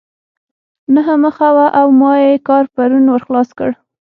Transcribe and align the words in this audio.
نهه 0.93 1.15
مخه 1.23 1.47
وه 1.55 1.67
او 1.79 1.87
ما 1.99 2.11
ئې 2.23 2.33
کار 2.47 2.63
پرون 2.73 3.05
ور 3.09 3.21
خلاص 3.27 3.49
کړ. 3.57 3.69